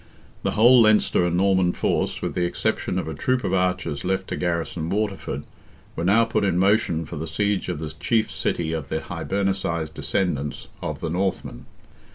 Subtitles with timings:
[0.41, 4.29] The whole Leinster and Norman force, with the exception of a troop of archers left
[4.29, 5.43] to garrison Waterford,
[5.95, 9.93] were now put in motion for the siege of the chief city of the Hibernicized
[9.93, 11.67] descendants of the Northmen.